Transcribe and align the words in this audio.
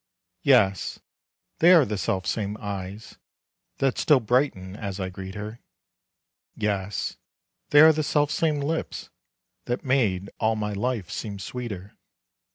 Yes, 0.41 0.97
they 1.59 1.71
are 1.73 1.85
the 1.85 1.95
self 1.95 2.25
same 2.25 2.57
eyes 2.59 3.19
That 3.77 3.99
still 3.99 4.19
brighten 4.19 4.75
as 4.75 4.99
I 4.99 5.09
greet 5.11 5.35
her, 5.35 5.59
Yes, 6.55 7.17
they 7.69 7.81
are 7.81 7.93
the 7.93 8.01
self 8.01 8.31
same 8.31 8.61
lips 8.61 9.11
That 9.65 9.85
made 9.85 10.31
all 10.39 10.55
my 10.55 10.73
life 10.73 11.11
seem 11.11 11.37
sweeter. 11.37 11.95